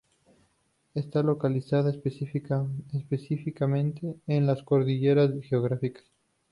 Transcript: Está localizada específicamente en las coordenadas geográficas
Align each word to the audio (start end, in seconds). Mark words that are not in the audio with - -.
Está 0.95 1.21
localizada 1.21 1.91
específicamente 1.91 4.15
en 4.25 4.47
las 4.47 4.63
coordenadas 4.63 5.31
geográficas 5.45 6.05